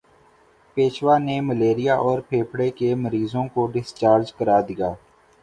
[0.77, 4.89] پیشوا نے ملیریا اور پھیپھڑے کے مریضوں کو ڈسچارج کرا دیا